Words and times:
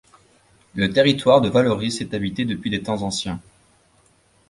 Le 0.73 0.91
territoire 0.91 1.41
de 1.41 1.49
Vallauris 1.49 1.97
est 2.01 2.15
habité 2.15 2.43
depuis 2.43 2.71
des 2.71 2.81
temps 2.81 3.03
anciens. 3.03 3.39